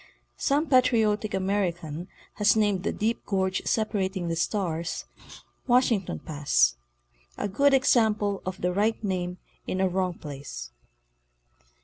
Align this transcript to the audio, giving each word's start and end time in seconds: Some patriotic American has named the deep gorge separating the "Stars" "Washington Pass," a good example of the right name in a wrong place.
Some 0.39 0.65
patriotic 0.67 1.31
American 1.35 2.07
has 2.37 2.55
named 2.55 2.81
the 2.81 2.91
deep 2.91 3.23
gorge 3.23 3.61
separating 3.65 4.29
the 4.29 4.35
"Stars" 4.35 5.05
"Washington 5.67 6.17
Pass," 6.17 6.75
a 7.37 7.47
good 7.47 7.75
example 7.75 8.41
of 8.43 8.59
the 8.61 8.73
right 8.73 9.03
name 9.03 9.37
in 9.67 9.79
a 9.79 9.87
wrong 9.87 10.15
place. 10.15 10.71